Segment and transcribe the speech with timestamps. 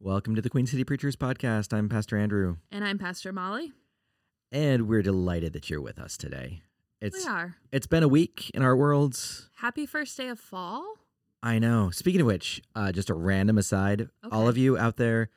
[0.00, 1.72] Welcome to the Queen City Preachers Podcast.
[1.76, 3.72] I'm Pastor Andrew, And I'm Pastor Molly.
[4.52, 6.62] and we're delighted that you're with us today.
[7.00, 7.56] It's we are.
[7.72, 9.50] it's been a week in our worlds.
[9.56, 10.84] Happy first day of fall.
[11.42, 11.90] I know.
[11.90, 15.30] Speaking of which, uh, just a random aside, all of you out there,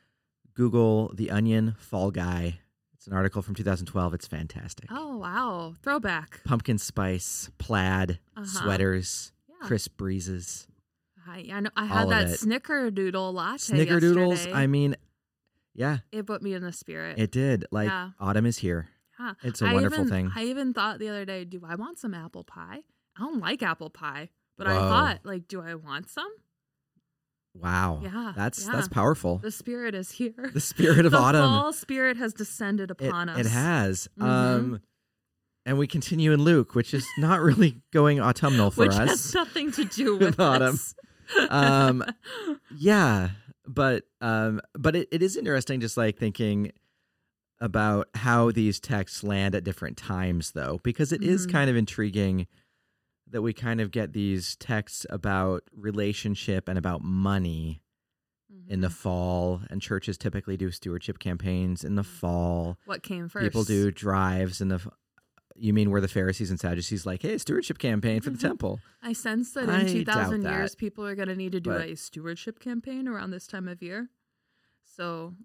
[0.56, 2.60] Google the Onion Fall Guy.
[2.96, 4.14] It's an article from 2012.
[4.14, 4.90] It's fantastic.
[4.92, 5.74] Oh, wow.
[5.82, 6.44] Throwback.
[6.44, 8.46] Pumpkin spice, plaid, Uh-huh.
[8.46, 9.68] sweaters, Yeah.
[9.68, 10.68] crisp breezes,
[11.28, 12.40] I, I, know, I had that it.
[12.40, 13.58] snickerdoodle latte.
[13.74, 14.30] snickerdoodles.
[14.32, 14.54] yesterday.
[14.54, 14.96] I mean,
[15.74, 17.18] yeah, it put me in the spirit.
[17.20, 17.66] it did.
[17.72, 18.10] Like Yeah.
[18.20, 18.90] autumn is here.
[19.20, 19.34] yeah.
[19.44, 20.32] It's a I wonderful even, thing.
[20.36, 22.80] I even thought the other day, do I want some apple pie?
[23.18, 26.32] I don't like apple pie, but I thought, like, do I want some?
[27.54, 28.00] Wow.
[28.02, 28.72] Yeah, That's yeah.
[28.72, 29.38] that's powerful.
[29.40, 30.52] The spirit is here.
[30.54, 31.42] The spirit of the autumn.
[31.44, 33.40] fall spirit has descended It, upon us.
[33.40, 34.08] it has.
[34.18, 34.26] Mhm.
[34.26, 34.82] Um
[35.66, 39.10] and we continue in Luke, which is not really going autumnal for which us.
[39.10, 40.80] has nothing to do With with autumn.
[41.50, 42.04] Um,
[42.76, 43.30] Yeah.
[43.68, 46.72] But um but it, it is interesting just like thinking
[47.60, 51.52] about how these texts land at different times though, because it is Mhm.
[51.52, 52.48] kind of intriguing
[53.30, 57.82] that we kind of get these texts about relationship and about money
[58.68, 58.92] in the Mhm.
[58.94, 63.44] fall and churches typically do stewardship campaigns in the fall what came first?
[63.46, 64.82] people do drives in the
[65.56, 68.42] you mean where the pharisees and sadducees like hey stewardship campaign for the Mhm.
[68.42, 71.60] temple I sense that in doubt 2000 that, years, people are going to need to
[71.60, 74.10] do but- a stewardship campaign around this time of year.
[74.84, 75.36] So,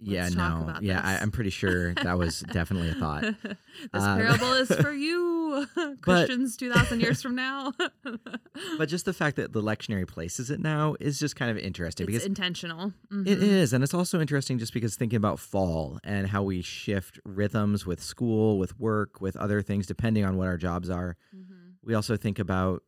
[0.00, 1.22] yeah no yeah I, this.
[1.22, 3.56] i'm pretty sure that was definitely a thought this
[3.92, 5.66] Um, parable is for you,
[6.00, 7.72] Christians, 2000 years from now.
[8.78, 12.04] but just the fact that the lectionary places it now is just kind of interesting
[12.04, 12.88] it's because intentional.
[13.10, 13.42] It Mhm.
[13.42, 17.86] is, and it's also interesting just because thinking about fall and how we shift rhythms
[17.86, 21.16] with school, with work, with other things, depending on what our jobs are.
[21.34, 21.74] Mhm.
[21.82, 22.82] We also think about,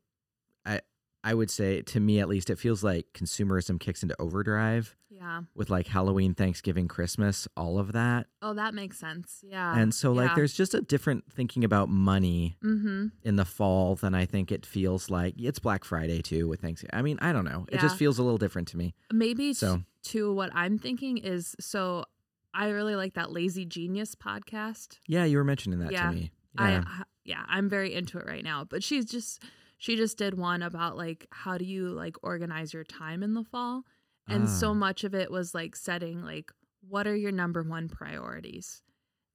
[1.25, 5.43] I would say to me at least, it feels like consumerism kicks into overdrive Yeah.
[5.55, 9.45] with like Halloween, Thanksgiving, Christmas, all of that, Oh, that makes sense.
[9.47, 9.77] Yeah.
[9.79, 13.07] and so like there's just a different thinking about money Mm-hmm.
[13.23, 15.35] in the fall than I think it feels like.
[15.39, 16.95] It's Black Friday too with Thanksgiving.
[16.99, 17.67] I mean, I don't know.
[17.71, 18.95] It just feels a little different to me.
[19.13, 22.05] Maybe So- To what I'm thinking is so
[22.53, 24.99] I really like that Lazy Genius podcast.
[25.07, 26.11] Yeah, you were mentioning that Yeah.
[26.11, 26.33] to me.
[26.59, 26.83] Yeah.
[26.87, 28.65] I- yeah, I'm very into it right now.
[28.65, 29.41] But she's just
[29.83, 33.43] she just did one about like how do you like organize your time in the
[33.45, 33.83] fall?
[34.29, 34.75] And so Ah.
[34.87, 36.53] much of it was like setting like
[36.89, 38.83] what are your number one priorities?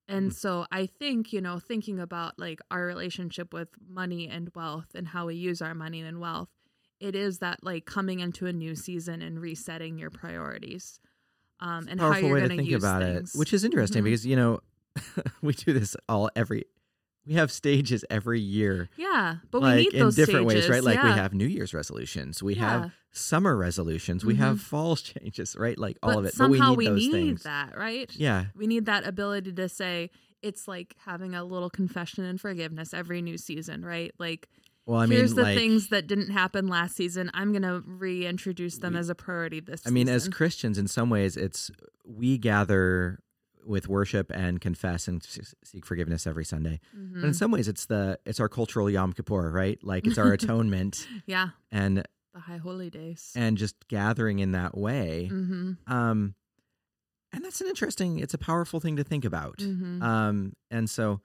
[0.08, 0.36] And Mm.
[0.36, 5.08] so I think, you know, thinking about like our relationship with money and wealth and
[5.10, 6.50] how we use our money and wealth,
[7.02, 11.00] it is that like coming into a new season and resetting your priorities.
[11.60, 13.36] Um, and how you're way to think use about things.
[13.36, 14.06] it, which is interesting Mhm.
[14.06, 14.60] because you know
[15.42, 16.64] we do this all every.
[17.28, 20.70] We have stages every year, yeah, but we like need in those different ways, stages,
[20.70, 20.84] right?
[20.84, 22.62] Like we have New Year's resolutions, we Yeah.
[22.84, 24.64] have summer resolutions, we have mm-hmm.
[24.64, 25.78] fall changes, right?
[25.78, 26.36] Like all but of it.
[26.38, 27.44] But we somehow need we need things.
[27.44, 28.10] that, right?
[28.16, 30.10] Yeah, We need that ability to say
[30.42, 34.14] it's like having a little confession and forgiveness every new season, right?
[34.18, 34.48] Like
[34.86, 37.30] well, I mean, here's the like, things that didn't happen last season.
[37.34, 39.92] I'm gonna reintroduce them We- as a priority this season.
[39.92, 40.30] I mean, as.
[40.30, 41.70] Christians, in some ways, it's
[42.06, 43.20] we gather
[43.68, 45.22] with worship and confess and
[45.64, 46.80] seek forgiveness every Sunday.
[46.94, 49.78] But in some ways, it's the it's our cultural Yom Kippur, right?
[49.84, 53.32] Like it's our atonement yeah, and the high holy days.
[53.36, 55.28] and just gathering in that way.
[55.28, 56.36] hmm Um,
[57.34, 59.60] and that's an interesting, it's a powerful thing to think about.
[59.62, 61.20] hmm Um, and so,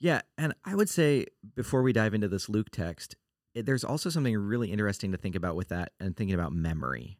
[0.00, 3.16] yeah, and I would say before we dive into this Luke text,
[3.54, 7.18] it, there's also something really interesting to think about with that and thinking about memory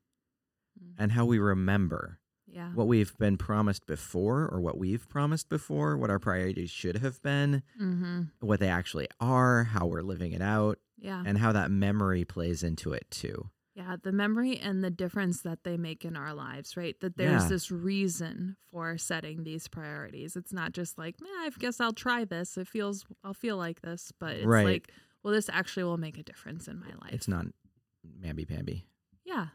[0.98, 2.19] and how we remember
[2.56, 6.97] yeah, what we've been promised before or what we've promised before, what our priorities should
[6.99, 11.53] have been, hmm what they actually are, how we're living it out, yeah, and how
[11.53, 13.50] that memory plays into it too.
[13.75, 13.97] yeah.
[14.03, 16.99] The memory and the difference that they make in our lives, right?
[17.00, 17.49] That there's Yeah.
[17.50, 20.34] this reason for setting these priorities.
[20.34, 22.57] It's not just like, eh, I guess I'll try this.
[22.57, 24.65] It feels, I'll feel like this, but it's Right.
[24.65, 24.92] like,
[25.22, 27.13] well, this actually will make a difference in my life.
[27.13, 27.45] It's not
[28.25, 28.86] mamby pamby.
[29.27, 29.48] Yeah.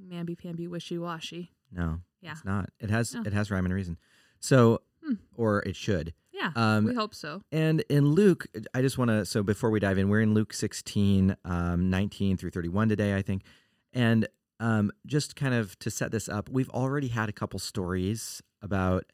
[0.00, 1.50] Mamby pamby wishy washy.
[1.72, 2.32] No, Yeah.
[2.32, 2.70] it's not.
[2.80, 3.96] It has it has rhyme and reason.
[4.40, 5.14] So, Hmm.
[5.34, 6.12] or it should.
[6.32, 6.52] Yeah.
[6.56, 7.42] Um, we hope so.
[7.52, 10.52] And in Luke, I just want to, so before we dive in, we're in Luke
[10.54, 13.42] 16, um, 19 through 31 today, I think.
[13.92, 14.26] And
[14.58, 19.04] um, just kind of to set this up, we've already had a couple stories about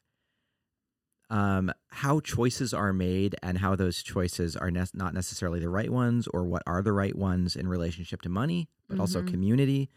[1.29, 5.91] um, how choices are made and how those choices are ne- not necessarily the right
[5.91, 9.29] ones or what are the right ones in relationship to money, but also Mhm.
[9.29, 9.91] community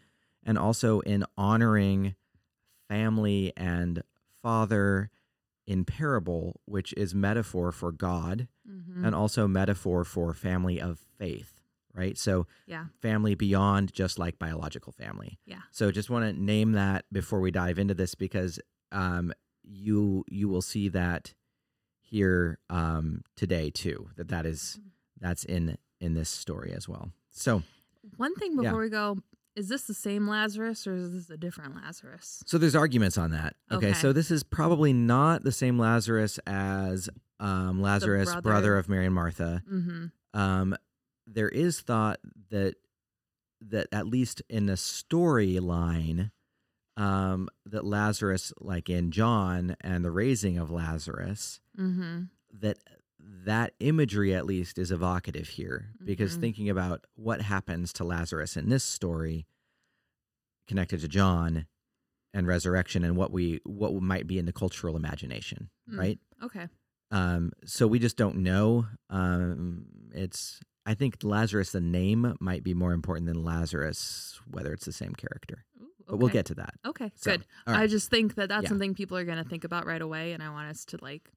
[0.44, 2.16] and also in honoring
[2.94, 4.02] family and
[4.42, 5.10] father
[5.66, 9.04] in parable, which is metaphor for God Mhm.
[9.06, 11.56] and also metaphor for family of faith.
[11.92, 12.16] right?
[12.16, 12.86] So Yeah.
[13.00, 15.40] family beyond just like biological family.
[15.44, 15.62] Yeah.
[15.72, 18.60] So just want to name that before we dive into this because
[18.92, 19.32] um,
[19.64, 21.34] you you will see that
[22.00, 24.08] here um, today too.
[24.16, 24.88] That that is Mm-hmm.
[25.20, 27.10] that's in in this story as well.
[27.30, 27.62] So
[28.16, 28.70] One thing Yeah.
[28.70, 29.18] before we go,
[29.60, 32.42] is this the same Lazarus or is this a different Lazarus?
[32.46, 33.54] so there's arguments on that.
[33.70, 33.92] Okay, Okay.
[33.98, 37.08] so this is probably not the same Lazarus as
[37.38, 38.40] um, Lazarus, brother.
[38.42, 39.62] brother of Mary and Martha.
[39.70, 40.06] Mm-hmm.
[40.40, 40.76] um,
[41.26, 42.18] there is thought
[42.50, 42.74] that
[43.60, 46.30] that at least in the storyline
[46.96, 52.22] um, that Lazarus, like in John and the raising of Lazarus, Mm-hmm.
[52.60, 52.78] that
[53.44, 56.40] that imagery at least is evocative here because Mhm.
[56.40, 59.46] thinking about what happens to Lazarus in this story
[60.66, 61.66] connected to John
[62.32, 65.98] and resurrection and what we what might be in the cultural imagination, Mm.
[65.98, 66.20] right?
[66.42, 66.68] Okay.
[67.10, 68.86] Um, so we just don't know.
[69.08, 74.84] Um, it's I think Lazarus the name might be more important than Lazarus whether it's
[74.86, 75.64] the same character.
[75.80, 76.74] Ooh, But we'll get to that.
[76.86, 77.46] Okay, So, good.
[77.66, 77.80] right.
[77.82, 78.68] I just think that that's Yeah.
[78.70, 81.30] something people are going to think about right away, and I want us to like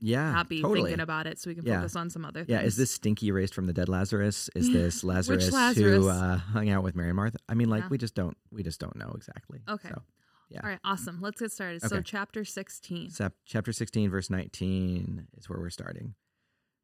[0.00, 0.82] Yeah, not be totally.
[0.90, 1.76] thinking about it, so we can Yeah.
[1.80, 2.40] focus on some other.
[2.40, 2.48] Things.
[2.48, 4.48] yeah, is this stinky raised from the dead Lazarus?
[4.54, 6.02] Is this Lazarus, Lazarus?
[6.02, 7.38] who uh, hung out with Mary and Martha?
[7.48, 7.88] I mean, like Yeah.
[7.90, 9.60] we just don't we just don't know exactly.
[9.68, 9.88] Okay.
[9.90, 10.02] So,
[10.48, 10.60] yeah.
[10.64, 11.20] All right, awesome.
[11.20, 11.82] Let's get started.
[11.82, 13.10] So, chapter sixteen.
[13.10, 16.14] Sep- chapter 16, verse 19 is where we're starting.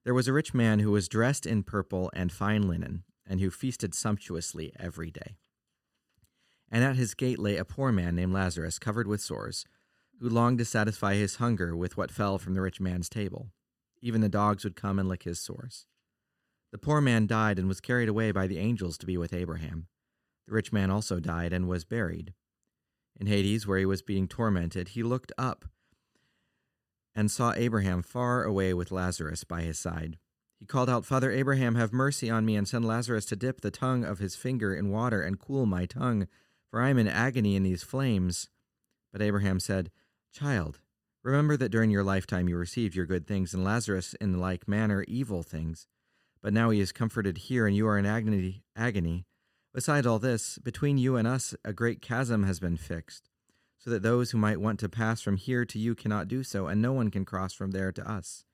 [0.05, 3.51] There was a rich man who was dressed in purple and fine linen, and who
[3.51, 5.37] feasted sumptuously every day.
[6.71, 9.65] And at his gate lay a poor man named Lazarus, covered with sores,
[10.21, 13.51] who longed to satisfy his hunger with what fell from the rich man's table.
[14.01, 15.87] Even the dogs would come and lick his sores.
[16.73, 19.87] The poor man died and was carried away by the angels to be with Abraham.
[20.47, 22.35] The rich man also died and was buried.
[23.19, 25.65] In Hades, where he was being tormented, he looked up
[27.15, 30.19] and saw Abraham far away with Lazarus by his side.
[30.59, 33.71] He called out, Father Abraham, have mercy on me and send Lazarus to dip the
[33.71, 36.29] tongue of his finger in water and cool my tongue,
[36.71, 38.49] for I am in agony in these flames.
[39.13, 39.91] But Abraham said,
[40.39, 40.81] Child,
[41.23, 45.03] remember that during your lifetime you received your good things, and Lazarus in like manner
[45.09, 45.87] evil things.
[46.43, 48.63] But now he is comforted here, and you are in agony.
[48.77, 49.25] agony.
[49.73, 53.31] Besides all this, between you and us a great chasm has been fixed
[53.79, 56.67] so that those who might want to pass from here to you cannot do so,
[56.67, 58.45] and no one can cross from there to us.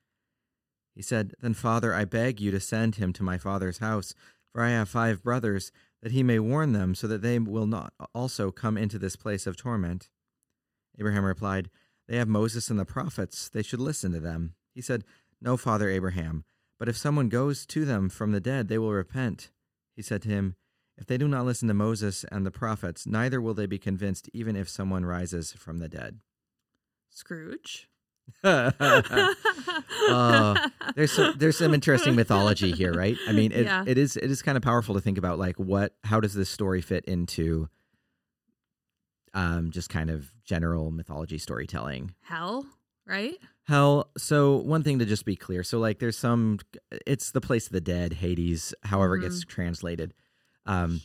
[0.95, 4.15] He said, Then, Father, I beg you to send him to my father's house,
[4.53, 7.93] for I have five brothers, that he may warn them, so that they will not
[8.15, 10.11] also come into this place of torment.
[10.99, 11.71] Abraham replied,
[12.09, 14.55] They have Moses and the prophets, they should listen to them.
[14.75, 15.05] He said,
[15.41, 16.45] No, Father Abraham,
[16.79, 19.51] but if someone goes to them from the dead, they will repent.
[19.95, 20.57] He said to him,
[20.99, 24.29] if they do not listen to Moses and the prophets, neither will they be convinced,
[24.35, 26.21] even if someone rises from the dead.
[27.09, 27.89] Scrooge.
[28.45, 28.71] Oh,
[30.95, 33.17] there's some, there's some interesting mythology here, right?
[33.27, 33.85] I mean, it, Yeah.
[33.87, 36.49] it is it is kind of powerful to think about, like what how does this
[36.51, 37.69] story fit into,
[39.35, 42.15] um, just kind of general mythology storytelling.
[42.23, 42.67] Hell,
[43.07, 43.37] right?
[43.65, 46.59] Hell, so one thing to just be clear, so like there's some,
[47.07, 50.15] it's the place of the dead, Hades, however it gets translated.
[50.67, 51.01] Um,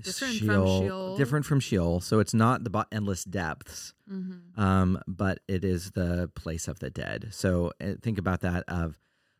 [0.00, 1.16] Different from Sheol.
[1.16, 2.00] different from Sheol.
[2.00, 4.58] So it's not the bo- endless depths, Mm-hmm.
[4.60, 7.28] um, but it is the place of the dead.
[7.32, 8.96] So uh, think about that of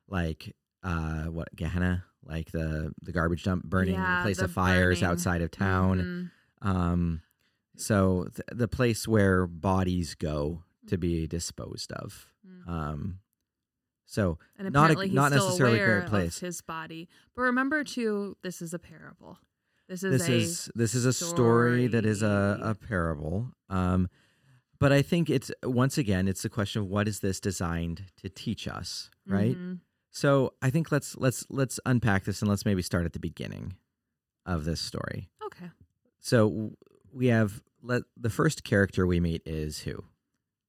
[0.08, 4.52] like uh, what Gehenna, like the the garbage dump burning, Yeah, the place the of
[4.52, 5.12] fires burning.
[5.12, 6.30] outside of town.
[6.62, 6.68] Mhm.
[6.68, 7.22] Um,
[7.78, 12.32] so th- the place where bodies go to be disposed of.
[12.46, 12.68] Mhm.
[12.68, 13.18] Um,
[14.06, 16.38] so And not a- not necessarily a great place.
[16.40, 17.08] his body.
[17.34, 19.38] But remember too, this is a parable.
[19.88, 24.10] This is this a is this is a story that is a, a parable um
[24.78, 28.28] but i think it's once again it's the question of what is this designed to
[28.28, 29.80] teach us right Mhm.
[30.10, 33.76] so i think let's let's let's unpack this and let's maybe start at the beginning
[34.44, 35.70] of this story Okay.
[36.20, 36.76] so
[37.10, 40.04] we have let the first character we meet is who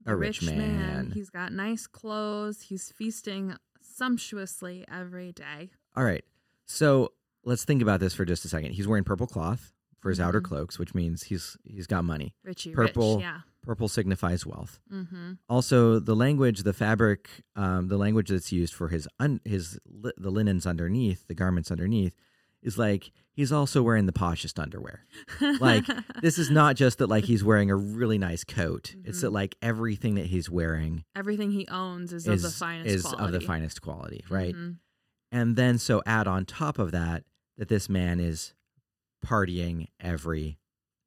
[0.05, 2.61] a The rich, man, He's got nice clothes.
[2.61, 3.55] He's feasting
[3.99, 5.69] sumptuously every day.
[5.95, 6.23] all right
[6.65, 7.11] so
[7.43, 10.39] let's think about this for just a second he's wearing purple cloth for his outer
[10.39, 10.45] Mhm.
[10.45, 13.17] cloaks which means he's he's got money Richie Purple.
[13.17, 13.23] rich.
[13.23, 13.41] Yeah.
[13.63, 15.33] purple signifies wealth Mm-hmm.
[15.49, 20.13] also the language the fabric um, the language that's used for his un, his li-
[20.17, 22.15] the linens underneath the garments underneath
[22.61, 25.05] is like he's also wearing the poshest underwear
[25.59, 25.85] Like,
[26.21, 29.21] this is not just that like he's wearing a really nice coat it's Mhm.
[29.21, 33.01] that like everything that he's wearing everything he owns is, is, of the finest is
[33.03, 33.23] quality.
[33.23, 34.77] of the finest quality right Mhm.
[35.31, 37.23] and then so add on top of that
[37.57, 38.53] that this man is
[39.25, 40.59] partying every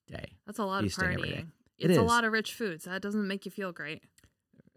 [0.07, 1.17] day That's a lot of feasting day.
[1.17, 1.47] partying.
[1.79, 2.85] It It's a lot of rich foods.
[2.85, 4.03] That doesn't make you feel great.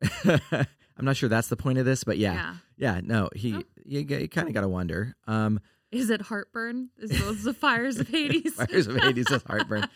[0.26, 2.56] i'm not sure that's the point of this but yeah Yeah.
[2.78, 3.64] Yeah, no, he Oh.
[3.86, 5.16] you, you kind of got to wonder.
[5.28, 5.62] Um,
[5.96, 6.90] Is it heartburn?
[6.98, 8.54] Is those the fires of Hades?
[8.56, 9.88] Fires of Hades is heartburn.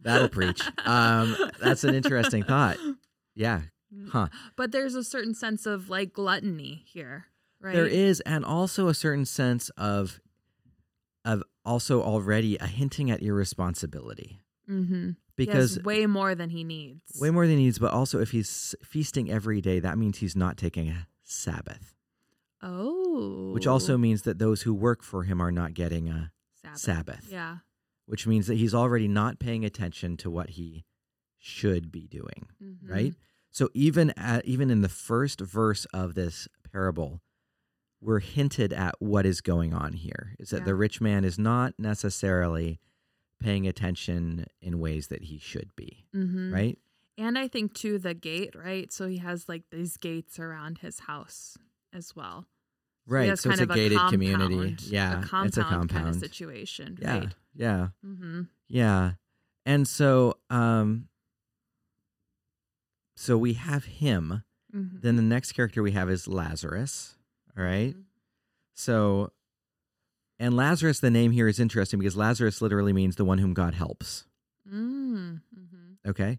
[0.00, 0.60] That'll preach.
[0.84, 2.76] Um, that's an interesting thought.
[3.34, 3.62] Yeah.
[4.10, 4.28] Huh.
[4.56, 7.26] But there's a certain sense of like gluttony here,
[7.60, 7.74] right?
[7.74, 10.20] There is, and also a certain sense of
[11.24, 14.38] of also already a hinting at irresponsibility
[14.70, 15.10] Mm-hmm.
[15.36, 17.02] because way more than he needs.
[17.20, 17.78] way more than he needs.
[17.80, 21.94] But also, if he's feasting every day, that means he's not taking a Sabbath,
[22.62, 23.52] Oh.
[23.52, 26.80] which also means that those who work for him are not getting a Sabbath.
[26.80, 27.28] Sabbath.
[27.30, 27.56] Yeah.
[28.06, 30.84] which means that he's already not paying attention to what he
[31.38, 32.76] should be doing, Mhm.
[32.90, 33.14] right?
[33.50, 37.20] So even at, even in the first verse of this parable,
[38.00, 40.34] we're hinted at what is going on here.
[40.38, 40.64] Is that Yeah.
[40.64, 42.80] the rich man is not necessarily
[43.38, 46.52] paying attention in ways that he should be, Mm-hmm.
[46.52, 46.78] right?
[47.18, 48.92] And I think to the gate, right?
[48.92, 51.56] So he has like these gates around his house
[51.92, 52.46] as well.
[53.06, 53.28] Right.
[53.28, 54.76] has So it's a gated compound- community.
[54.88, 56.16] Yeah, a compound it's a kind of compound.
[56.20, 57.18] situation, yeah.
[57.18, 57.28] right?
[57.54, 57.88] Yeah.
[58.06, 58.42] Mm-hmm.
[58.68, 59.12] Yeah.
[59.66, 61.08] And so um
[63.16, 64.42] so we have him.
[64.74, 64.96] Mm-hmm.
[65.00, 67.16] Then the next character we have is Lazarus.
[67.56, 67.94] All right?
[68.74, 69.30] So,
[70.38, 73.74] and Lazarus, the name here is interesting because Lazarus literally means the one whom God
[73.74, 74.24] helps.
[74.68, 76.08] Mm-hmm.
[76.08, 76.38] Okay.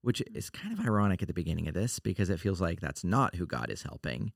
[0.00, 3.04] Which is kind of ironic at the beginning of this because it feels like that's
[3.04, 4.32] not who God is helping.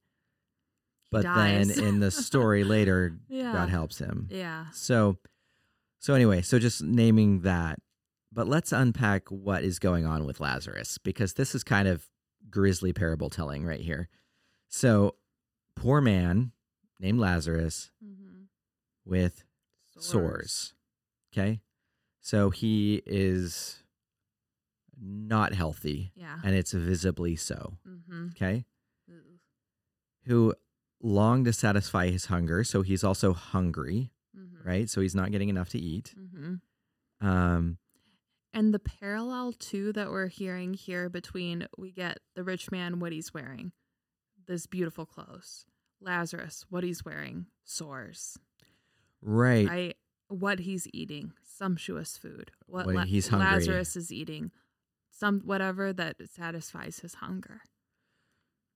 [1.10, 3.52] But then in the story later, Yeah.
[3.52, 4.28] God helps him.
[4.30, 4.66] Yeah.
[4.72, 5.16] So,
[5.98, 7.78] so anyway, so just naming that.
[8.32, 12.06] But let's unpack what is going on with Lazarus because this is kind of
[12.50, 14.08] grisly parable telling right here.
[14.68, 15.14] So,
[15.74, 16.52] poor man
[17.00, 18.42] named Lazarus Mm-hmm.
[19.06, 19.44] with
[19.98, 20.74] sores.
[21.32, 21.60] Okay.
[22.20, 23.82] So he is
[25.00, 26.38] not healthy Yeah.
[26.44, 27.78] and it's visibly so.
[27.88, 28.28] Mm-hmm.
[28.36, 28.66] Okay.
[30.26, 30.54] Who
[31.02, 32.64] long to satisfy his hunger.
[32.64, 34.68] So he's also hungry, Mm-hmm.
[34.68, 34.90] right?
[34.90, 36.14] So he's not getting enough to eat.
[36.18, 37.26] Mm-hmm.
[37.26, 37.78] Um,
[38.52, 43.12] And the parallel too that we're hearing here between we get the rich man what
[43.12, 43.72] he's wearing,
[44.46, 45.64] this beautiful clothes.
[46.00, 48.38] Lazarus, what he's wearing, sores.
[49.20, 49.66] right.
[49.68, 49.96] Right?
[50.28, 52.52] What he's eating, sumptuous food.
[52.66, 53.46] What, What he's hungry.
[53.48, 54.50] Lazarus is eating,
[55.10, 57.62] some whatever that satisfies his hunger.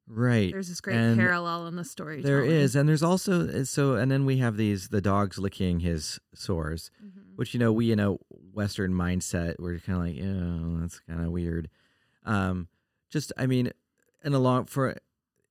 [0.08, 0.52] Right.
[0.52, 2.20] There's this great And parallel in the story.
[2.22, 2.74] There is.
[2.76, 6.90] And there's also, uh, so, and then we have these, the dogs licking his sores.
[7.02, 7.18] Mm-hmm.
[7.36, 8.12] which you know we in a
[8.52, 11.70] western mindset we're kind of like yeah that's kind of weird
[12.26, 12.68] um
[13.08, 13.72] just i mean
[14.22, 14.94] in a long for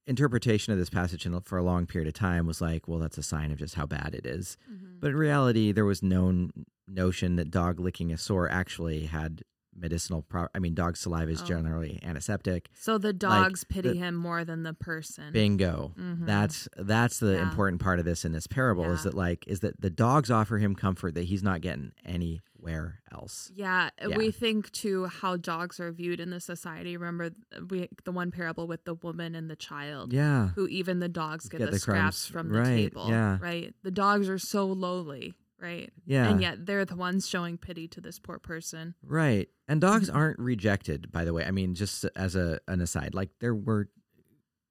[0.05, 3.17] interpretation of this passage in, for a long period of time was like well that's
[3.17, 5.00] a sign of just how bad it is Mm-hmm.
[5.00, 6.50] but in reality there was no
[6.88, 9.41] notion that dog licking a sore actually had
[9.75, 11.45] medicinal pro i mean dog saliva is Oh.
[11.45, 15.31] generally antiseptic So the dogs pity the- him more than the person.
[15.31, 16.25] bingo Mhm.
[16.25, 17.43] that's that's the Yeah.
[17.49, 20.57] important part of this in this parable is that like is that the dogs offer
[20.57, 24.17] him comfort that he's not getting anywhere else Yeah, Yeah.
[24.17, 26.95] we think to how dogs are viewed in the society.
[26.97, 27.31] Remember
[27.69, 31.47] we the one parable with the woman and the child, yeah who even the dogs
[31.49, 32.47] get, Get the, the scraps crumbs.
[32.47, 33.09] from the Right, table.
[33.09, 33.37] yeah.
[33.41, 33.73] right.
[33.83, 35.91] The dogs are so lowly, right?
[36.06, 38.96] yeah And yet they're the ones showing pity to this poor person.
[39.03, 39.48] Right.
[39.68, 40.15] And dogs Mhm.
[40.15, 41.46] aren't rejected, by the way.
[41.46, 43.89] I mean, just as a an aside, like there were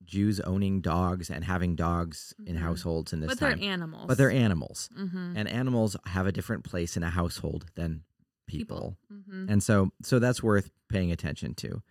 [0.05, 2.61] Jews owning dogs and having dogs in Mhm.
[2.61, 3.59] households in this but time.
[3.61, 4.07] they're animals.
[4.09, 4.89] but they're animals.
[4.99, 5.35] mm-hmm.
[5.37, 8.03] And animals have a different place in a household than
[8.47, 8.99] people.
[9.13, 9.47] Mm-hmm.
[9.49, 11.83] And so so that's worth paying attention to.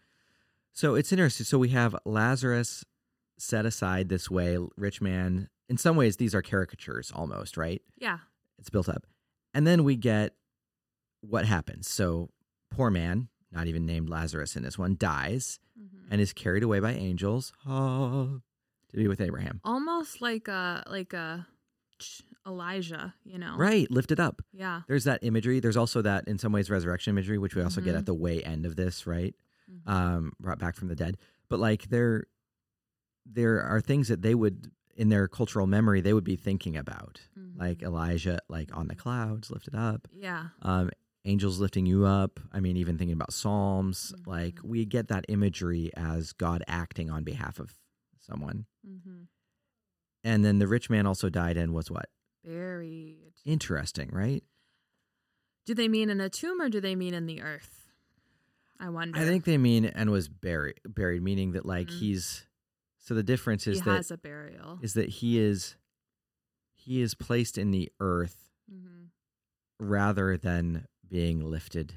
[0.73, 1.45] So it's interesting.
[1.45, 2.83] So we have Lazarus
[3.37, 5.47] set aside this way, rich man.
[5.69, 7.81] In some ways these are caricatures almost, right?
[7.97, 8.19] Yeah.
[8.59, 9.05] It's built up.
[9.53, 10.35] And then we get
[11.21, 11.89] what happens.
[11.89, 12.29] So,
[12.71, 16.11] poor man, not even named Lazarus in this one, dies Mm-hmm.
[16.11, 18.25] and is carried away by angels ah,
[18.89, 19.61] to be with Abraham.
[19.63, 21.47] Almost like a like a
[22.45, 23.55] Elijah, you know.
[23.57, 24.41] Right, lifted up.
[24.51, 24.81] Yeah.
[24.87, 25.59] There's that imagery.
[25.61, 27.99] There's also that, in some ways, resurrection imagery, which we also get Mhm.
[27.99, 29.33] at the way end of this, right?
[29.71, 29.89] Mhm.
[29.89, 31.17] Um, brought back from the dead.
[31.49, 32.25] But like there,
[33.25, 37.21] there are things that they would, in their cultural memory, they would be thinking about,
[37.59, 37.81] like.
[37.83, 40.07] Elijah, like on the clouds, lifted up.
[40.13, 40.47] yeah.
[40.61, 40.89] um,
[41.25, 42.39] angels lifting you up.
[42.53, 44.27] I mean, even thinking about Psalms, Mhm.
[44.27, 47.73] like we get that imagery as God acting on behalf of
[48.19, 48.65] someone.
[48.87, 49.23] Mm-hmm.
[50.23, 52.09] And then the rich man also died and was what?
[52.43, 53.33] Buried.
[53.45, 54.43] Interesting, right?
[55.65, 57.87] Do they mean in a tomb or do they mean in the earth?
[58.79, 59.19] I wonder.
[59.19, 61.99] I think they mean and was buried, buried, meaning that like Mhm.
[61.99, 62.45] he's.
[62.99, 64.79] So the difference he is that has a burial.
[64.81, 65.75] is that he is
[66.89, 69.05] he is placed in the earth mm-hmm.
[69.79, 71.93] rather than being lifted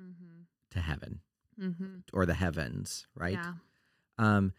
[0.00, 0.42] Mm-hmm.
[0.70, 1.20] to heaven
[1.60, 1.96] Mm-hmm.
[2.14, 3.34] or the heavens, right?
[3.34, 3.52] Yeah.
[4.16, 4.54] Um,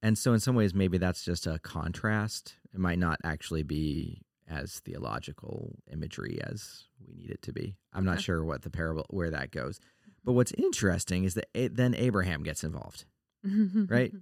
[0.00, 2.54] and so in some ways, maybe that's just a contrast.
[2.72, 7.74] It might not actually be as theological imagery as we need it to be.
[7.92, 8.22] I'm not Okay.
[8.22, 9.80] sure what the parable where that goes.
[10.24, 13.04] But what's interesting is that a- then Abraham gets involved.
[13.42, 14.12] Right.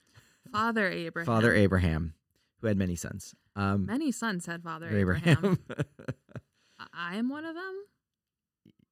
[0.50, 1.26] Father Abraham.
[1.26, 2.14] Father Abraham,
[2.62, 3.34] who had many sons.
[3.54, 5.36] Um, Many sons had Father Abraham.
[5.36, 5.58] Abraham.
[6.94, 7.74] I- am one of them.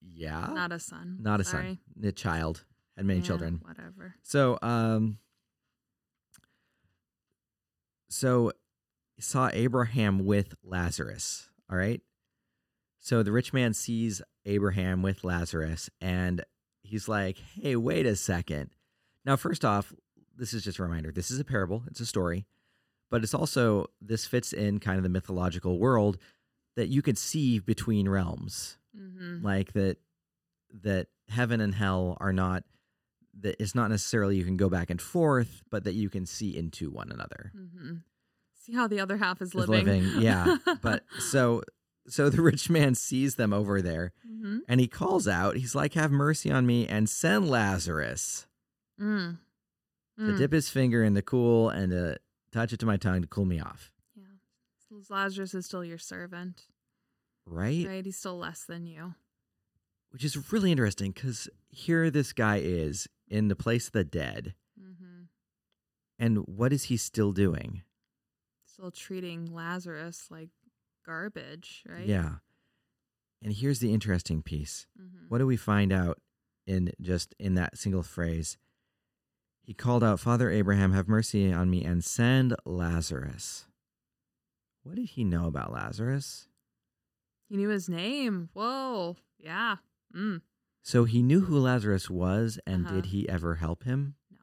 [0.03, 0.51] yeah.
[0.53, 1.17] Not a son.
[1.21, 1.79] Not a Sorry.
[1.95, 2.05] son.
[2.09, 2.65] A child.
[2.97, 3.61] Had many Yeah, children.
[3.65, 4.15] Whatever.
[4.23, 5.19] So, um,
[8.09, 8.53] so
[9.19, 11.49] saw Abraham with Lazarus.
[11.71, 12.01] All right.
[12.99, 16.45] So the rich man sees Abraham with Lazarus, and
[16.83, 18.71] he's like, "Hey, wait a second.
[19.25, 19.93] Now, first off,
[20.37, 21.13] this is just a reminder.
[21.13, 21.85] This is a parable.
[21.87, 22.47] It's a story,
[23.11, 26.17] but it's also this fits in kind of the mythological world
[26.77, 29.97] that you can see between realms hmm like that
[30.83, 32.65] that heaven and hell are not
[33.41, 36.57] that it's not necessarily you can go back and forth but that you can see
[36.57, 37.95] into one another hmm
[38.63, 40.13] See how the other half is Is living.
[40.21, 41.63] yeah but so
[42.07, 45.95] so the rich man sees them over there hmm and he calls out he's like
[45.95, 48.47] have mercy on me and send lazarus
[49.01, 49.39] Mm.
[50.19, 50.37] to Mm.
[50.37, 52.19] dip his finger in the cool and to
[52.53, 54.25] touch it to my tongue to cool me off Yeah.
[55.09, 56.67] Lazarus is still your servant,
[57.47, 58.05] right, right?
[58.05, 59.15] He's still less than you.
[60.11, 64.55] which is really interesting because here this guy is in the place of the dead
[64.79, 65.25] hmm
[66.19, 67.83] and what is he still doing
[68.67, 70.49] Still treating Lazarus like
[71.05, 72.07] garbage, right?
[72.07, 72.37] Yeah.
[73.43, 74.87] And here's the interesting piece.
[74.97, 76.19] hmm What do we find out
[76.67, 78.57] in just in that single phrase?
[79.71, 83.67] He called out, Father Abraham, have mercy on me and send Lazarus.
[84.83, 86.49] What did he know about Lazarus?
[87.49, 88.49] He knew his name.
[88.53, 89.15] Whoa.
[89.39, 89.77] Yeah.
[90.13, 90.41] Mm.
[90.83, 92.97] So he knew who Lazarus was, and Uh-huh.
[92.97, 94.17] did he ever help him?
[94.29, 94.39] No,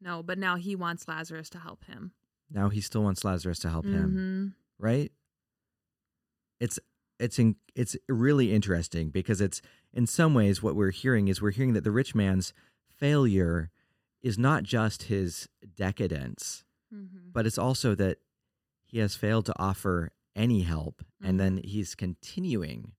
[0.00, 2.10] No, but now he wants Lazarus to help him.
[2.50, 4.54] Now he still wants Lazarus to help him, Mhm.
[4.76, 5.12] right?
[6.58, 6.80] It's
[7.20, 11.52] it's in, it's really interesting because it's in some ways what we're hearing is we're
[11.52, 12.52] hearing that the rich man's
[12.88, 13.70] failure
[14.22, 17.32] is not just his decadence, Mhm.
[17.32, 18.18] but it's also that
[18.86, 21.64] he has failed to offer any help and then Mhm.
[21.66, 22.92] he's continuing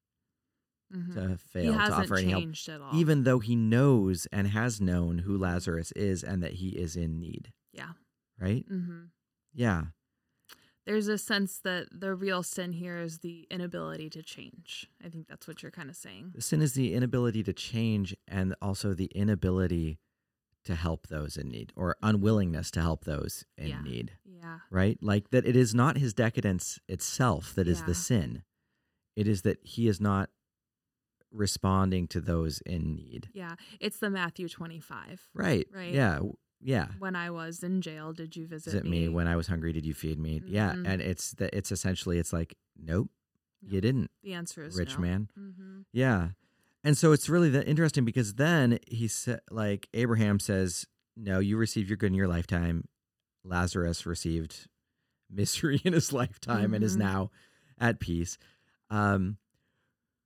[0.94, 1.14] Mhm.
[1.14, 2.96] to fail to offer any help at all.
[2.96, 7.20] even though he knows and has known who Lazarus is and that he is in
[7.20, 7.94] need, yeah.
[8.40, 8.66] right?
[8.68, 9.06] hmm
[9.54, 9.88] Yeah.
[10.86, 14.90] There's a sense that the real sin here is the inability to change.
[15.04, 16.32] I think that's what you're kind of saying.
[16.34, 20.00] The sin is the inability to change and also the inability
[20.65, 23.82] to help those in need or unwillingness to help those in Yeah.
[23.82, 24.60] need, Yeah.
[24.69, 25.02] right?
[25.02, 27.86] Like that it is not his decadence itself that is Yeah.
[27.86, 28.43] the sin.
[29.15, 30.30] It is that he is not
[31.32, 33.30] responding to those in need.
[33.34, 33.56] Yeah.
[33.80, 35.30] It's the Matthew 25.
[35.34, 35.67] Right.
[35.74, 35.93] Right.
[35.93, 36.19] Yeah.
[36.60, 36.88] Yeah.
[37.00, 39.86] When I was in jail, did you visit, Visit me when I was hungry, did
[39.86, 40.41] you feed me?
[40.45, 40.74] Yeah.
[40.74, 40.88] Mhm.
[40.88, 43.10] And it's that it's essentially it's like, nope,
[43.62, 43.69] No.
[43.74, 45.02] you didn't, The answer is rich no.
[45.02, 45.30] man.
[45.36, 46.32] hmm Yeah.
[46.84, 50.86] And so it's really that interesting because then he said, like, Abraham says,
[51.18, 52.88] No, you received your good in your lifetime.
[53.44, 54.68] Lazarus received
[55.30, 57.00] misery in his lifetime and is Mhm.
[57.00, 57.32] now
[57.80, 58.38] at peace.
[58.89, 59.38] Um,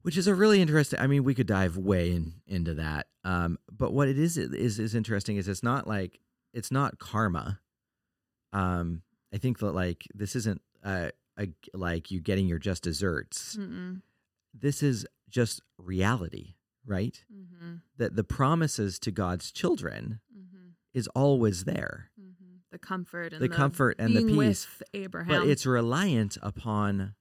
[0.04, 1.00] which is a really interesting.
[1.00, 3.08] I mean, we could dive way in, into that.
[3.24, 6.20] Um, but what it is is is interesting is it's not like
[6.54, 7.60] it's not karma.
[8.52, 9.02] Um,
[9.34, 14.02] I think that like this isn't uh, a, like you getting your just desserts Mm-mm.
[14.54, 17.24] This is just reality, right?
[17.34, 17.76] Mm-hmm.
[17.98, 20.70] That the promises to God's children Mm-hmm.
[20.94, 22.30] is always there, Mm-hmm.
[22.72, 25.42] The comfort and the, comfort and the peace, with Abraham.
[25.42, 27.14] but it's reliant upon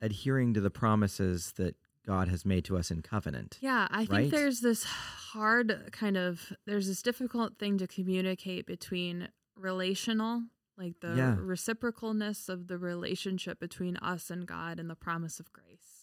[0.00, 3.58] adhering to the promises that God has made to us in covenant.
[3.60, 4.30] Yeah, I think right?
[4.30, 10.42] there's this hard kind of there's this difficult thing to communicate between relational,
[10.76, 11.36] like the Yeah.
[11.36, 15.95] reciprocalness of the relationship between us and God and the promise of grace.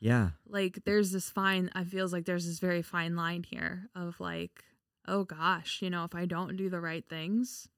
[0.00, 4.18] Yeah, Like there's this fine I feels like there's this very fine line here of
[4.18, 4.64] like,
[5.06, 7.68] oh gosh, you know, if I don't do the right things,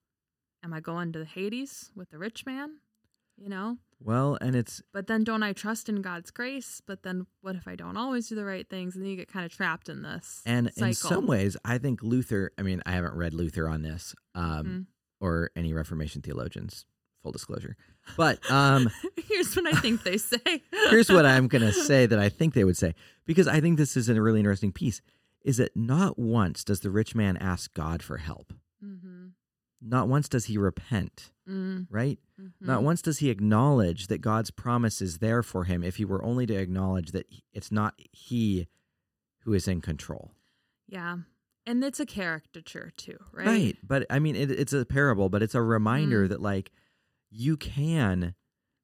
[0.63, 2.79] am I going to Hades with the rich man?
[3.37, 3.79] You know?
[4.05, 6.81] well, and it's But then don't I trust in God's grace?
[6.87, 8.95] But then what if I don't always do the right things?
[8.95, 10.43] And then you get kind of trapped in this.
[10.47, 10.89] and cycle.
[10.89, 12.53] in some ways, I think Luther.
[12.59, 14.87] I mean, I haven't read Luther on this, um, Mhm.
[15.21, 16.85] or any Reformation theologians.
[17.23, 17.77] Full disclosure,
[18.17, 18.91] but um,
[19.29, 20.39] Here's what I think they say.
[20.91, 22.95] here's what I'm going to say that I think they would say
[23.27, 25.01] because I think this is a really interesting piece
[25.45, 28.53] is that not once does the rich man ask God for help.
[28.85, 29.29] Mm-hmm.
[29.81, 31.93] Not once does he repent, Mm-hmm.
[31.95, 32.19] right?
[32.61, 36.25] Not once does he acknowledge that God's promise is there for him if he were
[36.25, 38.69] only to acknowledge that it's not he
[39.41, 40.31] who is in control.
[40.89, 41.17] Yeah.
[41.67, 43.77] And it's a caricature too, right?
[43.83, 46.29] But I mean, it, it's a parable, but it's a reminder Mm.
[46.31, 46.71] that, like,
[47.35, 48.35] you can,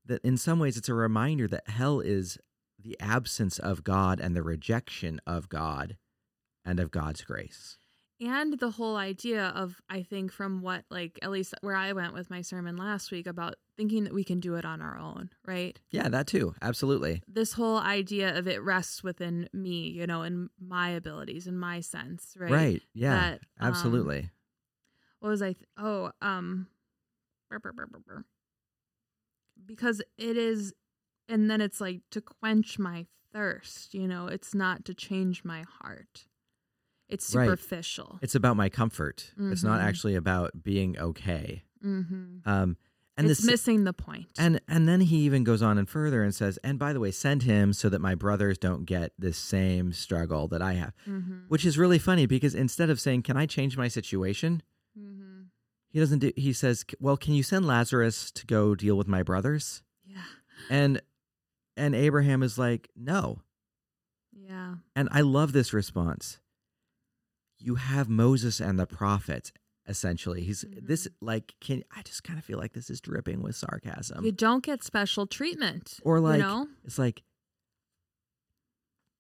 [0.06, 2.38] that in some ways it's a reminder that hell is
[2.78, 5.96] the absence of God and the rejection of God
[6.64, 7.76] and of God's grace.
[8.20, 12.12] and the whole idea of i think from what like at least where i went
[12.12, 15.30] with my sermon last week about thinking that we can do it on our own
[15.46, 16.52] right Yeah, that too.
[16.60, 17.22] Absolutely.
[17.28, 21.78] this whole idea of it rests within me you know and my abilities and my
[21.80, 22.82] sense right Right.
[22.92, 23.14] Yeah.
[23.14, 24.30] That, um, absolutely.
[25.20, 26.66] what was i th- oh um
[27.48, 28.24] brr, brr, brr.
[29.66, 30.72] Because it is
[31.28, 35.62] and then it's like to quench my thirst you know it's not to change my
[35.80, 36.26] heart
[37.08, 37.46] it's Right.
[37.46, 39.32] superficial it's about my comfort.
[39.38, 39.84] It's not Mhm.
[39.84, 41.64] actually about being okay.
[41.84, 42.38] mm-hmm.
[42.48, 42.76] Um
[43.16, 46.22] and it's this missing the point And and then he even goes on and further
[46.22, 49.36] and says, "And by the way, send him so that my brothers don't get this
[49.36, 51.40] same struggle that I have." mm-hmm.
[51.48, 54.62] Which is really funny because instead of saying, "Can I change my situation?"
[55.88, 55.98] Mm-hmm.
[55.98, 59.22] he doesn't do he says, "Well, can you send Lazarus to go deal with my
[59.22, 60.22] brothers?" yeah
[60.70, 61.00] And
[61.76, 63.42] and Abraham is like, "No."
[64.32, 66.38] yeah And I love this response.
[67.58, 69.52] You have Moses and the prophets
[69.86, 70.42] essentially.
[70.42, 74.24] He's this like can I just kind of feel like this is dripping with sarcasm.
[74.24, 77.22] you don't get special treatment Or like you know It's like,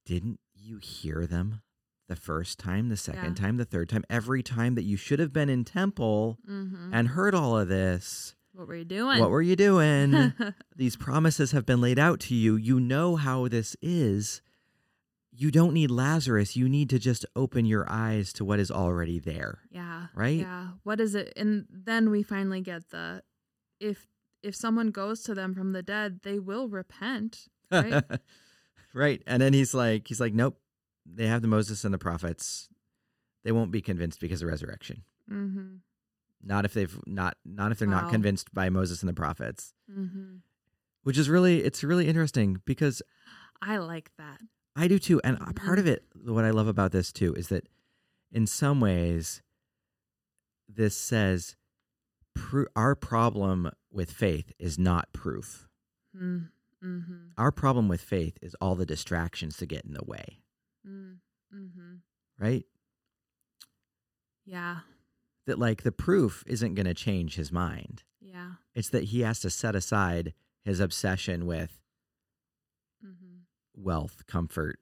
[0.04, 1.62] didn't you hear them
[2.08, 3.44] the first time, the second Yeah.
[3.44, 6.92] time, the third time, every time that you should have been in temple mm-hmm.
[6.92, 8.34] and heard all of this?
[8.58, 10.32] what were you doing What were you doing?
[10.76, 12.56] These promises have been laid out to you.
[12.56, 14.42] You know how this is.
[15.30, 16.56] You don't need Lazarus.
[16.56, 19.60] You need to just open your eyes to what is already there.
[19.70, 20.06] Yeah.
[20.12, 20.40] Right?
[20.40, 20.70] Yeah.
[20.82, 21.32] What is it?
[21.36, 23.22] And then we finally get the
[23.78, 24.08] if
[24.42, 27.46] if someone goes to them from the dead, they will repent.
[27.70, 28.02] Right.
[28.92, 29.22] right.
[29.26, 30.58] And then he's like, he's like, nope.
[31.14, 32.68] They have the Moses and the prophets.
[33.44, 35.04] They won't be convinced because of resurrection.
[35.30, 35.76] mm-hmm.
[36.40, 39.74] Not if they've not not if they're not convinced by Moses and the prophets.
[39.90, 40.36] Mm-hmm.
[41.02, 43.02] Which is really it's really interesting because
[43.60, 44.40] I like that.
[44.76, 45.20] I do too.
[45.24, 47.68] And a part of it, what I love about this too, is that
[48.30, 49.42] in some ways,
[50.68, 51.56] this says
[52.76, 55.68] our problem with faith is not proof.
[56.16, 57.14] Mm-hmm.
[57.36, 60.38] Our problem with faith is all the distractions to get in the way,
[60.86, 61.94] Mm-hmm.
[62.38, 62.64] right?
[64.44, 64.78] Yeah.
[65.46, 68.02] That like the proof isn't going to change his mind.
[68.20, 68.52] Yeah.
[68.74, 71.74] It's that he has to set aside his obsession with
[73.04, 73.42] Mm-hmm.
[73.80, 74.80] wealth, comfort,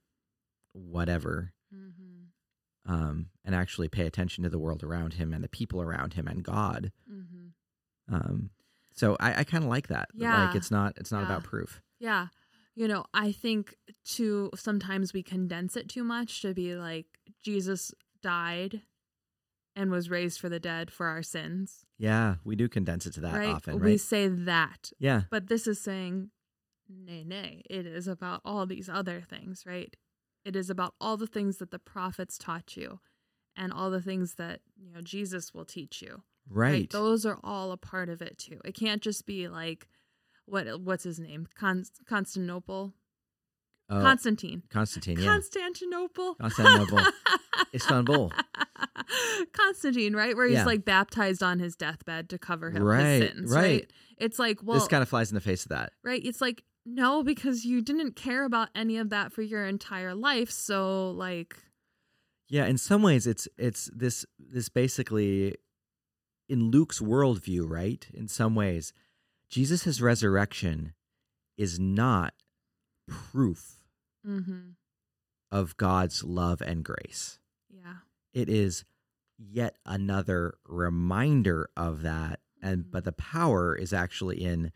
[0.73, 2.93] whatever, Mm-hmm.
[2.93, 6.27] um, and actually pay attention to the world around him and the people around him
[6.27, 6.93] and God.
[7.13, 8.15] Mm-hmm.
[8.15, 8.51] Um,
[8.95, 10.09] so I, I kind of like that.
[10.15, 10.47] that, Yeah.
[10.47, 11.27] Like it's not it's not Yeah.
[11.27, 11.83] about proof.
[11.99, 12.29] Yeah.
[12.77, 17.07] You know, I think too sometimes we condense it too much to be like
[17.43, 18.83] Jesus died
[19.75, 21.87] and was raised for the dead for our sins.
[21.99, 23.49] Yeah, we do condense it to that right?
[23.49, 23.83] often, right?
[23.83, 24.93] We say that.
[24.99, 25.23] Yeah.
[25.31, 26.31] But this is saying
[26.89, 27.63] nay nay.
[27.71, 29.97] It is about all these other things, right?
[30.45, 33.01] It is about all the things that the prophets taught you
[33.57, 36.23] and all the things that, you know, Jesus will teach you.
[36.49, 36.89] Right.
[36.91, 38.61] Those are all a part of it too.
[38.65, 39.89] It can't just be like
[40.47, 41.47] what what's his name?
[41.59, 42.95] Con- Constantinople.
[43.89, 44.63] Oh, Constantine.
[44.69, 45.27] Constantine, yeah.
[45.27, 46.35] Constantinople.
[46.37, 46.99] Constantinople.
[47.75, 48.33] Istanbul.
[49.53, 50.37] Constantine, right?
[50.37, 50.65] Where he's Yeah.
[50.65, 53.63] like baptized on his deathbed to cover him Right, his sins, right.
[53.63, 53.93] right?
[54.19, 55.93] It's like, well, this kind of flies in the face of that.
[56.03, 56.21] right?
[56.25, 60.51] It's like, no, because you didn't care about any of that for your entire life.
[60.51, 61.57] So, like,
[62.49, 65.57] Yeah, in some ways it's it's this this basically
[66.49, 68.07] in Luke's worldview, right?
[68.15, 68.93] In some ways,
[69.49, 70.93] Jesus' resurrection
[71.57, 72.35] is not
[73.09, 73.77] proof
[74.27, 74.71] mm-hmm.
[75.51, 77.39] of God's love and grace.
[77.71, 77.97] yeah,
[78.33, 78.85] It is
[79.39, 82.41] yet another reminder of that.
[82.63, 82.91] And Mhm.
[82.91, 84.73] but the power is actually in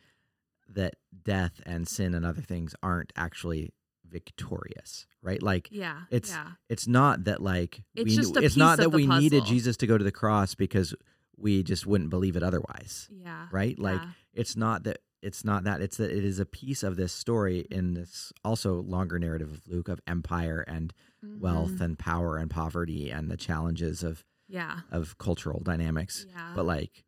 [0.69, 3.73] that death and sin and other things aren't actually
[4.05, 5.43] victorious, right?
[5.43, 8.91] Like yeah, It's- yeah, it's not that like It's we just a it's not that
[8.91, 9.45] we needed.
[9.47, 10.95] Jesus to go to the cross because
[11.41, 13.09] we just wouldn't believe it otherwise.
[13.11, 13.79] yeah, Right?
[13.79, 14.11] Like yeah.
[14.35, 17.67] it's not that it's not that it's that it is a piece of this story
[17.71, 21.81] in this also longer narrative of Luke of empire and wealth Mhm.
[21.83, 26.25] and power and poverty and the challenges of yeah, of cultural dynamics.
[26.29, 27.05] yeah, But like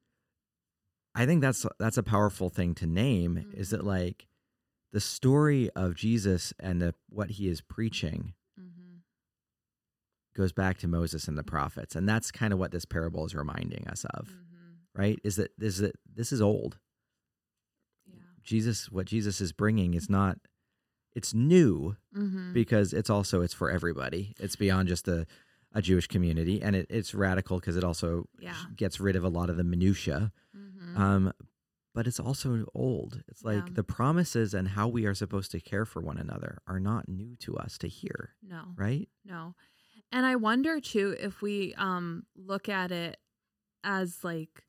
[1.14, 3.86] I think that's that's a powerful thing to name is that Mhm.
[3.86, 4.28] like
[4.92, 8.28] the story of Jesus and the what he is preaching mm-hmm.
[10.34, 11.94] Goes back to Moses and the prophets.
[11.94, 15.00] And that's kind of what this parable is reminding us of, Mm-hmm.
[15.00, 15.18] right?
[15.24, 16.78] Is that is that this is old.
[18.06, 20.38] yeah, Jesus what Jesus is bringing is not
[21.14, 22.52] it's new mm-hmm.
[22.54, 24.34] because it's also it's for everybody.
[24.40, 25.26] It's beyond just a
[25.74, 28.54] a Jewish community and it, it's radical because it also Yeah.
[28.76, 30.32] gets rid of a lot of the minutia.
[30.56, 31.00] mm-hmm.
[31.00, 31.32] Um
[31.94, 33.22] but it's also old.
[33.28, 33.72] It's like Yeah.
[33.74, 37.36] the promises and how we are supposed to care for one another are not new
[37.40, 38.72] to us to hear, No.
[38.76, 39.08] right?
[39.26, 39.54] No.
[40.12, 43.18] And I wonder too if we um look at it
[43.82, 44.64] as like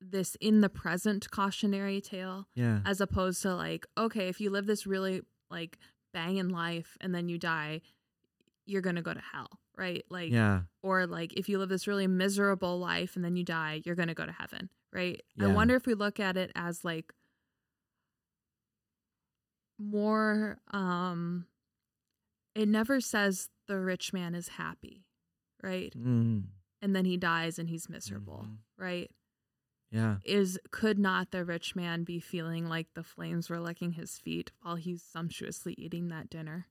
[0.00, 2.80] this in the present cautionary tale Yeah.
[2.86, 5.78] as opposed to like okay, if you live this really like
[6.14, 7.82] banging life and then you die,
[8.66, 10.04] you're going to go to hell, right?
[10.08, 10.62] Like yeah.
[10.82, 14.08] or like if you live this really miserable life and then you die, you're going
[14.08, 15.20] to go to heaven, right?
[15.40, 17.12] I wonder if we look at it as like
[19.78, 21.46] more um
[22.54, 25.04] it never says the rich man is happy,
[25.62, 25.92] right?
[25.96, 26.44] Mm.
[26.82, 28.58] And then he dies and he's miserable, Mhm.
[28.78, 29.10] right?
[29.90, 30.18] Yeah.
[30.24, 34.52] Is could not the rich man be feeling like the flames were licking his feet
[34.62, 36.68] while he's sumptuously eating that dinner?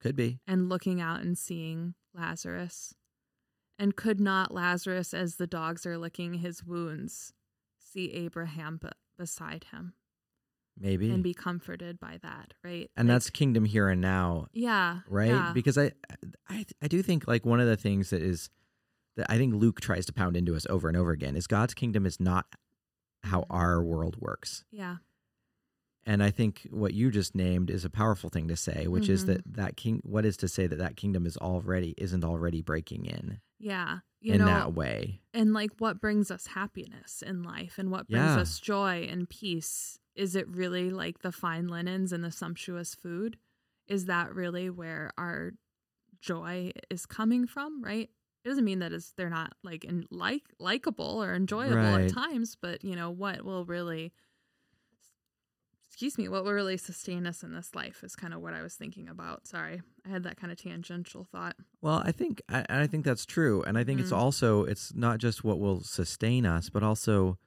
[0.00, 0.38] Could be.
[0.46, 2.94] and looking out and seeing Lazarus.
[3.80, 7.32] And could not Lazarus, as the dogs are licking his wounds,
[7.78, 9.94] see Abraham b- beside him
[10.80, 11.10] Maybe.
[11.10, 12.90] and be comforted by that, right?
[12.96, 15.28] and Like, that's kingdom here and now, yeah, right?
[15.30, 15.92] yeah, Because I,
[16.48, 18.50] I, I do think like one of the things that is
[19.16, 21.74] that I think Luke tries to pound into us over and over again is God's
[21.74, 22.46] kingdom is not
[23.24, 23.46] how Mhm.
[23.50, 24.64] our world works.
[24.70, 24.98] yeah,
[26.06, 29.24] And I think what you just named is a powerful thing to say, which is
[29.24, 29.26] Mhm.
[29.26, 30.00] that that king.
[30.04, 33.98] What is to say that that kingdom is already isn't already breaking in yeah.
[34.20, 35.20] You in know, that way?
[35.34, 38.40] and like what brings us happiness in life and what brings Yeah.
[38.40, 43.38] us joy and peace is it really like the fine linens and the sumptuous food
[43.86, 45.52] is that really where our
[46.20, 48.10] joy is coming from right
[48.44, 52.08] it doesn't mean that it's they're not like in like likable or enjoyable Right.
[52.08, 54.12] at times but you know what will really
[55.88, 58.62] excuse me what will really sustain us in this life is kind of what i
[58.62, 62.64] was thinking about sorry i had that kind of tangential thought Well, I think I,
[62.68, 64.18] I think that's true, and I think it's Mhm.
[64.18, 67.38] also it's not just what will sustain us, but also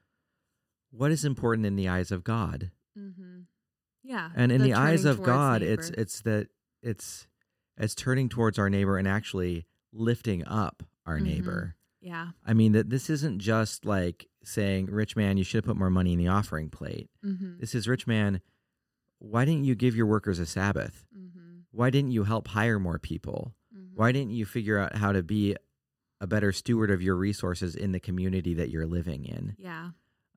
[0.91, 2.71] what is important in the eyes of God.
[2.97, 3.41] mm-hmm.
[4.03, 6.01] yeah And in the, eyes of God, it's neighbor.
[6.01, 6.47] it's that
[6.81, 7.27] it's
[7.77, 11.23] it's turning towards our neighbor and actually lifting up our Mhm.
[11.23, 11.75] neighbor.
[12.01, 15.77] yeah I mean that this isn't just like saying, "Rich man, you should have put
[15.77, 17.59] more money in the offering plate." mm-hmm.
[17.59, 18.41] This is, "Rich man,
[19.19, 21.05] why didn't you give your workers a Sabbath?
[21.15, 21.59] Mm-hmm.
[21.71, 23.55] Why didn't you help hire more people?
[23.75, 23.95] Mm-hmm.
[23.95, 25.55] Why didn't you figure out how to be
[26.19, 29.55] a better steward of your resources in the community that you're living in?
[29.59, 29.91] Yeah,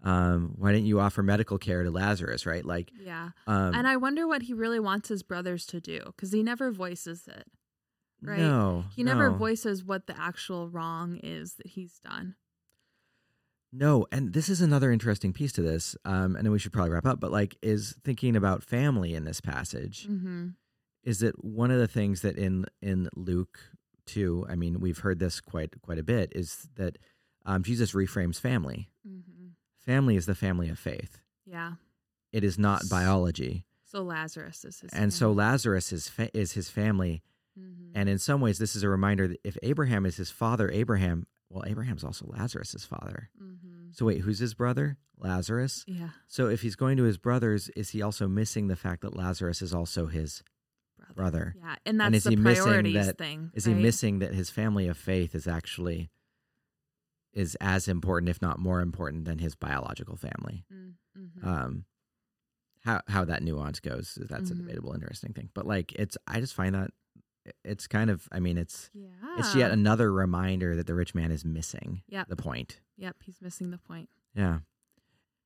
[0.04, 2.44] Um, why didn't you offer medical care to Lazarus?
[2.46, 2.64] Right?
[2.64, 3.30] Like, yeah.
[3.46, 6.70] um, and I wonder what he really wants his brothers to do because he never
[6.70, 7.46] voices it.
[8.22, 8.38] right?
[8.38, 9.36] No, He never no.
[9.36, 12.34] voices what the actual wrong is that he's done.
[13.72, 15.96] No, and this is another interesting piece to this.
[16.04, 17.18] Um, and then we should probably wrap up.
[17.18, 20.48] But like, is thinking about family in this passage Mm-hmm.
[21.02, 23.58] is that one of the things that in in Luke
[24.06, 26.98] two, I mean, we've heard this quite quite a bit, is that
[27.46, 28.90] um, Jesus reframes family.
[29.06, 29.13] Mm-hmm.
[29.84, 31.18] Family is the family of faith.
[31.46, 31.72] Yeah.
[32.32, 34.92] It is not biology, So Lazarus is his.
[34.92, 37.22] and so Lazarus is fa- is his family.
[37.56, 40.70] hmm And in some ways, this is a reminder that if Abraham is his father,
[40.70, 43.30] Abraham, well, Abraham's also Lazarus's father.
[43.38, 44.96] hmm So wait, who's his brother?
[45.16, 45.84] Lazarus.
[45.86, 46.08] Yeah.
[46.26, 49.62] So if he's going to his brothers, is he also missing the fact that Lazarus
[49.62, 50.42] is also his
[50.98, 51.14] Brother.
[51.14, 51.54] brother?
[51.56, 53.50] Yeah, and that's And is the he missing priorities that- thing.
[53.54, 56.10] Is he missing that his family of faith is actually
[57.34, 60.64] is as important, if not more important, than his biological family?
[60.72, 61.46] Mm-hmm.
[61.48, 61.84] Um,
[62.84, 64.52] how how that nuance goes, that's Mhm.
[64.52, 65.50] a debatable, interesting thing.
[65.54, 66.90] But like, it's I just find that
[67.62, 69.08] it's kind of, I mean, it's yeah.
[69.38, 72.28] it's yet another reminder that the rich man is missing Yep.
[72.28, 72.80] the point.
[72.96, 73.16] Yep.
[73.24, 74.08] He's missing the point.
[74.34, 74.60] Yeah,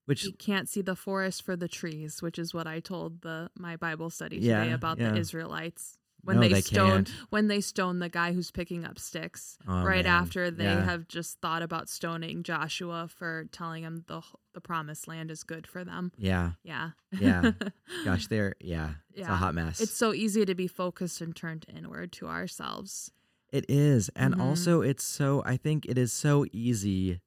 [0.06, 3.50] which He can't see the forest for the trees, which is what I told the
[3.56, 5.10] my Bible study Yeah, today about yeah.
[5.12, 7.12] the Israelites when no, they, they stone can't.
[7.30, 10.22] when they stone the guy who's picking up sticks Oh, right man.
[10.22, 10.84] after they Yeah.
[10.84, 14.20] have just thought about stoning Joshua for telling him the
[14.52, 16.10] the promised land is good for them.
[16.18, 16.90] Yeah, Yeah.
[17.18, 17.52] Yeah.
[18.04, 19.80] gosh, they're yeah, it's a hot mess.
[19.80, 23.12] it's so easy to be focused and turned inward to ourselves.
[23.50, 24.10] It is.
[24.14, 24.40] And Mhm.
[24.42, 27.20] also, it's so, I think it is so easy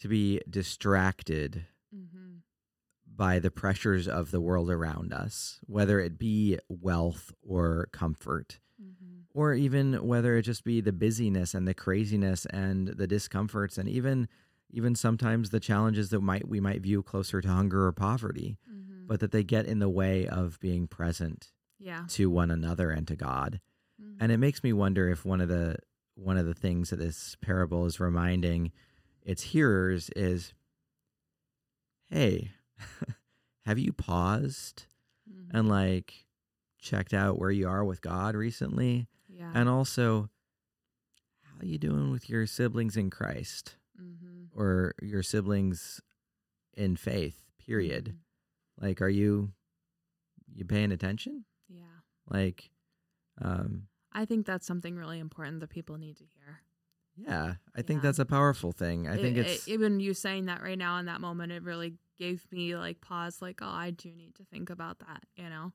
[0.00, 2.35] to be distracted Mm-hmm.
[3.16, 9.20] By the pressures of the world around us, whether it be wealth or comfort, Mm-hmm.
[9.32, 13.88] or even whether it just be the busyness and the craziness and the discomforts and
[13.88, 14.28] even
[14.70, 19.06] even sometimes the challenges that might we might view closer to hunger or poverty Mm-hmm.
[19.06, 22.04] but that they get in the way of being present yeah.
[22.08, 23.60] to one another and to God
[23.98, 24.16] Mhm.
[24.20, 25.76] And it makes me wonder if one of the
[26.16, 28.72] one of the things that this parable is reminding
[29.22, 30.52] its hearers is
[32.10, 32.50] hey,
[33.64, 34.84] have you paused
[35.30, 35.50] Mhm.
[35.58, 36.26] and like
[36.78, 39.08] checked out where you are with God recently?
[39.28, 39.50] yeah.
[39.54, 40.30] And also
[41.42, 44.58] how you doing with your siblings in Christ mm-hmm.
[44.58, 46.00] or your siblings
[46.74, 48.14] in faith, Period.
[48.14, 48.82] Mhm.
[48.84, 49.52] Like, are you
[50.54, 51.44] you paying attention?
[51.68, 51.82] Yeah.
[52.30, 52.70] Like,
[53.42, 56.60] um, I think that's something really important that people need to hear.
[57.16, 59.08] yeah, I think that's a powerful thing.
[59.08, 61.62] I It- think it- it's even you saying that right now in that moment, it
[61.62, 65.48] really gave me like pause, like, oh, I do need to think about that, you
[65.48, 65.72] know?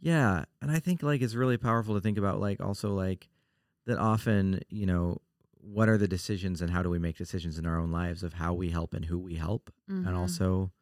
[0.00, 3.28] Yeah, and I think like it's really powerful to think about like also like
[3.86, 5.18] that often, you know,
[5.60, 8.32] what are the decisions and how do we make decisions in our own lives of
[8.34, 10.16] how we help and who we help and Mhm.
[10.18, 10.72] also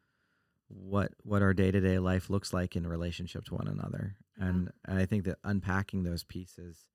[0.69, 4.15] what what our day-to-day life looks like in relationship to one another.
[4.37, 4.45] Yeah.
[4.47, 6.87] And, and I think that unpacking those pieces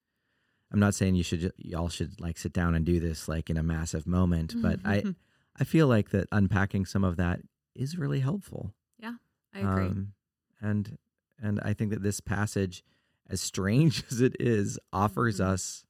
[0.73, 3.57] I'm not saying you should y'all should like sit down and do this like in
[3.57, 5.05] a massive moment, but I
[5.61, 7.41] I feel like that unpacking some of that
[7.77, 8.73] is really helpful.
[8.99, 9.15] Yeah,
[9.55, 9.87] I agree.
[9.87, 10.12] Um,
[10.61, 10.99] and
[11.41, 12.83] and I think that this passage,
[13.29, 15.47] as strange as it is, offers Mhm.
[15.47, 15.85] us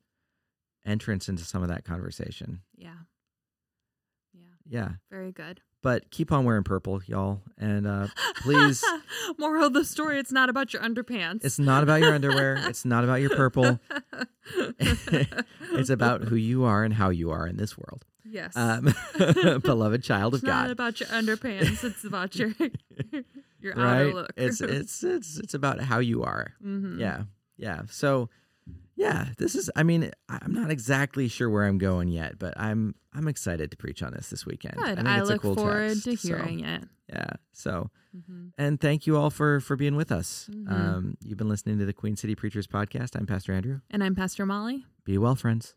[0.85, 2.63] entrance into some of that conversation.
[2.77, 2.95] yeah.
[4.33, 4.43] Yeah.
[4.69, 4.89] Yeah.
[5.11, 5.61] Very good.
[5.83, 7.43] But keep on wearing purple, y'all.
[7.59, 8.09] And uh,
[8.43, 8.85] please,
[9.39, 11.45] Moral of the story it's not about your underpants.
[11.45, 12.57] it's not about your underwear.
[12.69, 13.79] It's not about your purple.
[14.79, 18.05] It's about who you are and how you are in this world.
[18.31, 18.57] Yes.
[18.57, 18.93] Um,
[19.63, 20.49] beloved child of God.
[20.49, 21.85] it's not about your underpants.
[21.85, 22.53] It's about your
[23.61, 24.33] your outer look.
[24.37, 26.55] It's it's it's it's about how you are.
[26.65, 26.99] Mhm.
[27.01, 27.25] Yeah.
[27.57, 27.83] Yeah.
[27.91, 28.29] So
[28.97, 32.55] yeah, this is I mean, I- I'm not exactly sure where I'm going yet, but
[32.57, 34.77] I'm I'm excited to preach on this this weekend.
[34.77, 34.97] Good.
[34.97, 36.85] think I, it's a look cool forward text, to so, hearing it.
[37.09, 37.31] yeah.
[37.53, 40.49] So hmm and thank you all for for being with us.
[40.53, 40.71] Mhm.
[40.71, 43.15] Um you've been listening to the Queen City Preachers podcast.
[43.19, 43.81] I'm Pastor Andrew.
[43.91, 44.87] And I'm Pastor Molly.
[45.05, 45.75] Be well, friends.